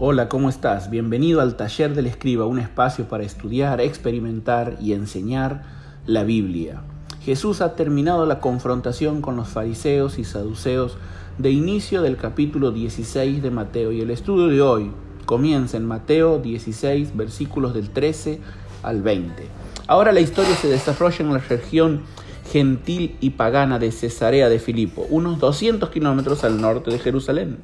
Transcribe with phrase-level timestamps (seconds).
[0.00, 0.90] Hola, ¿cómo estás?
[0.90, 5.62] Bienvenido al Taller del Escriba, un espacio para estudiar, experimentar y enseñar
[6.04, 6.82] la Biblia.
[7.22, 10.98] Jesús ha terminado la confrontación con los fariseos y saduceos
[11.38, 14.90] de inicio del capítulo 16 de Mateo y el estudio de hoy
[15.26, 18.40] comienza en Mateo 16 versículos del 13
[18.82, 19.46] al 20.
[19.86, 22.02] Ahora la historia se desarrolla en la región
[22.50, 27.58] gentil y pagana de Cesarea de Filipo, unos 200 kilómetros al norte de Jerusalén.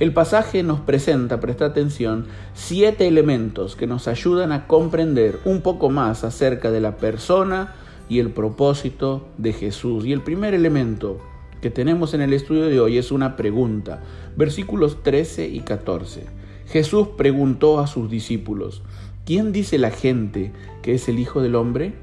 [0.00, 5.88] El pasaje nos presenta, presta atención, siete elementos que nos ayudan a comprender un poco
[5.88, 7.74] más acerca de la persona
[8.08, 10.04] y el propósito de Jesús.
[10.04, 11.20] Y el primer elemento
[11.60, 14.02] que tenemos en el estudio de hoy es una pregunta.
[14.36, 16.26] Versículos 13 y 14.
[16.66, 18.82] Jesús preguntó a sus discípulos,
[19.24, 21.94] ¿quién dice la gente que es el Hijo del Hombre?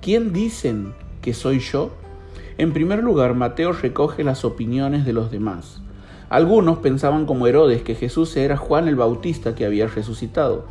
[0.00, 1.92] ¿Quién dicen que soy yo?
[2.58, 5.82] En primer lugar, Mateo recoge las opiniones de los demás.
[6.32, 10.64] Algunos pensaban como Herodes que Jesús era Juan el Bautista que había resucitado.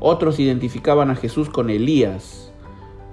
[0.00, 2.52] Otros identificaban a Jesús con Elías,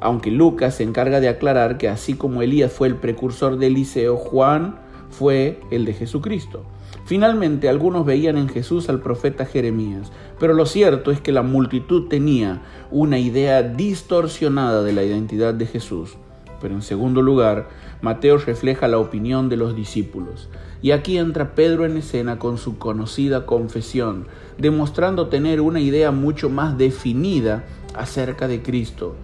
[0.02, 4.18] aunque Lucas se encarga de aclarar que así como Elías fue el precursor de Eliseo,
[4.18, 4.76] Juan
[5.10, 6.64] fue el de Jesucristo.
[7.06, 12.10] Finalmente, algunos veían en Jesús al profeta Jeremías, pero lo cierto es que la multitud
[12.10, 16.18] tenía una idea distorsionada de la identidad de Jesús.
[16.62, 17.70] Pero en segundo lugar,
[18.02, 20.50] Mateo refleja la opinión de los discípulos.
[20.82, 26.50] Y aquí entra Pedro en escena con su conocida confesión, demostrando tener una idea mucho
[26.50, 27.64] más definida
[27.96, 29.16] acerca de Cristo.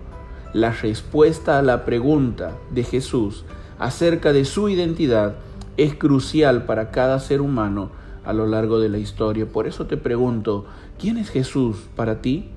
[0.54, 3.46] La respuesta a la pregunta de Jesús
[3.80, 5.36] acerca de su identidad
[5.78, 7.90] es crucial para cada ser humano
[8.26, 9.46] a lo largo de la historia.
[9.46, 10.66] Por eso te pregunto,
[11.00, 12.50] ¿quién es Jesús para ti?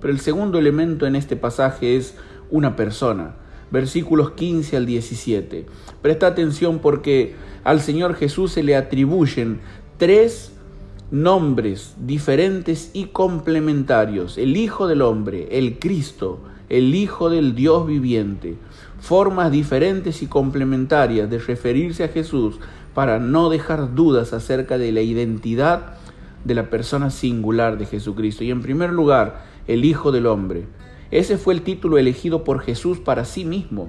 [0.00, 2.16] Pero el segundo elemento en este pasaje es
[2.50, 3.34] una persona
[3.70, 5.66] versículos 15 al 17.
[6.02, 9.60] Presta atención porque al Señor Jesús se le atribuyen
[9.98, 10.52] tres
[11.10, 14.38] nombres diferentes y complementarios.
[14.38, 18.56] El Hijo del Hombre, el Cristo, el Hijo del Dios viviente.
[19.00, 22.56] Formas diferentes y complementarias de referirse a Jesús
[22.94, 25.94] para no dejar dudas acerca de la identidad
[26.44, 28.42] de la persona singular de Jesucristo.
[28.42, 30.64] Y en primer lugar, el Hijo del Hombre.
[31.10, 33.88] Ese fue el título elegido por Jesús para sí mismo.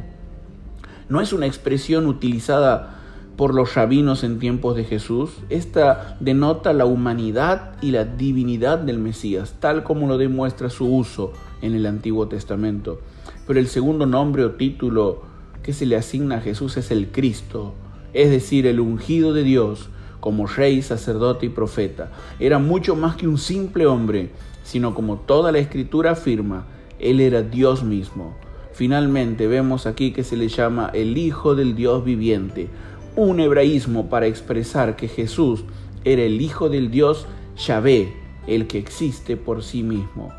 [1.10, 2.98] No es una expresión utilizada
[3.38, 5.32] por los rabinos en tiempos de Jesús.
[5.50, 11.34] Esta denota la humanidad y la divinidad del Mesías, tal como lo demuestra su uso
[11.62, 13.00] en el Antiguo Testamento.
[13.46, 15.22] Pero el segundo nombre o título
[15.64, 17.74] que se le asigna a Jesús es el Cristo,
[18.14, 19.90] es decir, el ungido de Dios
[20.20, 22.12] como rey, sacerdote y profeta.
[22.40, 24.32] Era mucho más que un simple hombre,
[24.64, 26.66] sino como toda la escritura afirma,
[27.00, 28.36] él era Dios mismo.
[28.74, 32.68] Finalmente vemos aquí que se le llama el Hijo del Dios viviente,
[33.16, 35.64] un hebraísmo para expresar que Jesús
[36.04, 37.26] era el Hijo del Dios
[37.58, 38.14] Yahvé,
[38.46, 40.32] el que existe por sí mismo.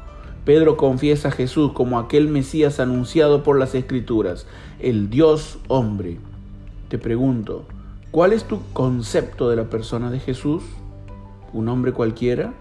[0.44, 4.46] Pedro confiesa a Jesús como aquel Mesías anunciado por las Escrituras,
[4.78, 6.18] el Dios hombre.
[6.88, 7.64] Te pregunto,
[8.10, 10.62] ¿cuál es tu concepto de la persona de Jesús?
[11.52, 12.54] ¿Un hombre cualquiera?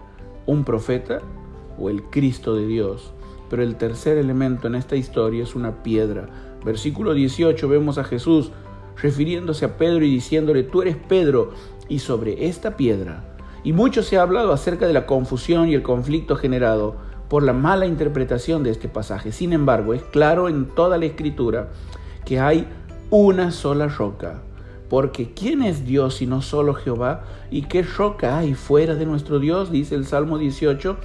[0.44, 1.20] ¿Un profeta?
[1.78, 3.12] ¿O el Cristo de Dios?
[3.48, 6.28] Pero el tercer elemento en esta historia es una piedra.
[6.64, 8.52] Versículo 18 vemos a Jesús
[9.00, 11.52] refiriéndose a Pedro y diciéndole, tú eres Pedro,
[11.88, 13.24] y sobre esta piedra.
[13.64, 16.96] Y mucho se ha hablado acerca de la confusión y el conflicto generado
[17.28, 19.32] por la mala interpretación de este pasaje.
[19.32, 21.68] Sin embargo, es claro en toda la escritura
[22.24, 22.66] que hay
[23.10, 24.42] una sola roca.
[24.88, 27.24] Porque ¿quién es Dios sino solo Jehová?
[27.50, 29.70] ¿Y qué roca hay fuera de nuestro Dios?
[29.70, 30.96] Dice el Salmo 18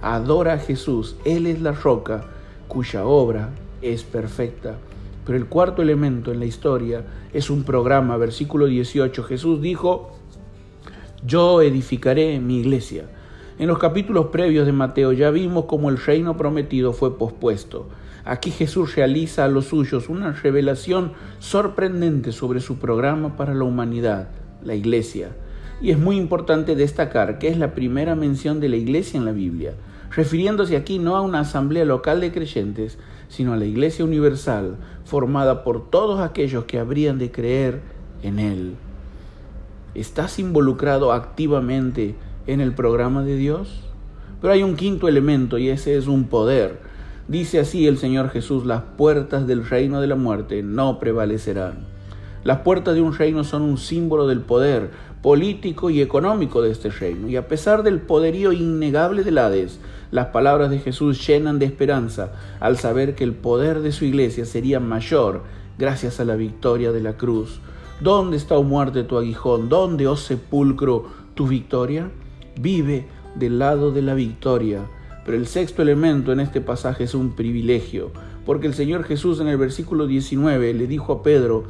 [0.00, 1.16] adora a Jesús.
[1.24, 2.24] Él es la roca
[2.68, 3.50] cuya obra
[3.82, 4.76] es perfecta.
[5.24, 9.24] Pero el cuarto elemento en la historia es un programa, versículo 18.
[9.24, 10.12] Jesús dijo,
[11.24, 13.06] yo edificaré mi iglesia.
[13.58, 17.88] En los capítulos previos de Mateo ya vimos cómo el reino prometido fue pospuesto.
[18.24, 24.28] Aquí Jesús realiza a los suyos una revelación sorprendente sobre su programa para la humanidad,
[24.62, 25.30] la iglesia.
[25.80, 29.32] Y es muy importante destacar que es la primera mención de la iglesia en la
[29.32, 29.74] Biblia,
[30.10, 35.64] refiriéndose aquí no a una asamblea local de creyentes, sino a la iglesia universal, formada
[35.64, 37.82] por todos aquellos que habrían de creer
[38.22, 38.74] en Él.
[39.94, 42.14] ¿Estás involucrado activamente
[42.46, 43.82] en el programa de Dios?
[44.40, 46.80] Pero hay un quinto elemento y ese es un poder.
[47.28, 51.96] Dice así el Señor Jesús, las puertas del reino de la muerte no prevalecerán.
[52.44, 54.90] Las puertas de un reino son un símbolo del poder
[55.22, 57.28] político y económico de este reino.
[57.28, 59.80] Y a pesar del poderío innegable del Hades,
[60.10, 64.44] las palabras de Jesús llenan de esperanza al saber que el poder de su iglesia
[64.44, 65.42] sería mayor
[65.78, 67.60] gracias a la victoria de la cruz.
[68.00, 69.68] ¿Dónde está, oh muerte, tu aguijón?
[69.68, 72.10] ¿Dónde, oh sepulcro, tu victoria?
[72.60, 74.86] Vive, del lado de la victoria.
[75.24, 78.12] Pero el sexto elemento en este pasaje es un privilegio,
[78.44, 81.64] porque el Señor Jesús en el versículo 19 le dijo a Pedro,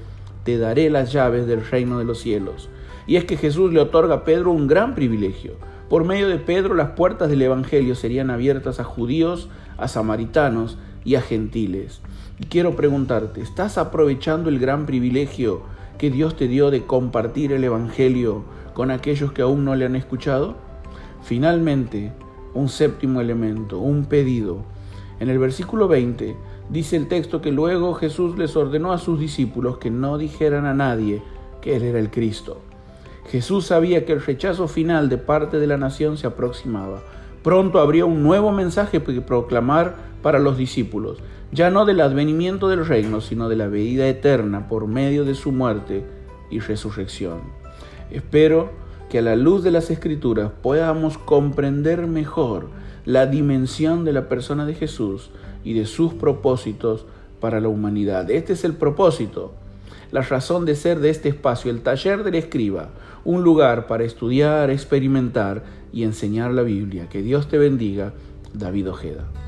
[0.44, 2.68] te daré las llaves del reino de los cielos.
[3.06, 5.54] Y es que Jesús le otorga a Pedro un gran privilegio.
[5.88, 9.48] Por medio de Pedro las puertas del Evangelio serían abiertas a judíos,
[9.78, 12.00] a samaritanos y a gentiles.
[12.40, 15.62] Y quiero preguntarte, ¿estás aprovechando el gran privilegio
[15.98, 18.44] que Dios te dio de compartir el Evangelio
[18.74, 20.56] con aquellos que aún no le han escuchado?
[21.22, 22.12] Finalmente,
[22.52, 24.64] un séptimo elemento, un pedido.
[25.20, 26.36] En el versículo 20
[26.68, 30.74] dice el texto que luego Jesús les ordenó a sus discípulos que no dijeran a
[30.74, 31.22] nadie
[31.62, 32.60] que Él era el Cristo.
[33.30, 37.02] Jesús sabía que el rechazo final de parte de la nación se aproximaba.
[37.42, 41.18] Pronto habría un nuevo mensaje que proclamar para los discípulos,
[41.52, 45.52] ya no del advenimiento del reino, sino de la vida eterna por medio de su
[45.52, 46.04] muerte
[46.50, 47.40] y resurrección.
[48.10, 48.70] Espero
[49.08, 52.68] que a la luz de las escrituras podamos comprender mejor
[53.04, 55.30] la dimensión de la persona de Jesús
[55.64, 57.06] y de sus propósitos
[57.40, 58.30] para la humanidad.
[58.30, 59.54] Este es el propósito
[60.12, 62.90] la razón de ser de este espacio, el taller del escriba,
[63.24, 67.08] un lugar para estudiar, experimentar y enseñar la Biblia.
[67.08, 68.12] Que Dios te bendiga,
[68.52, 69.45] David Ojeda.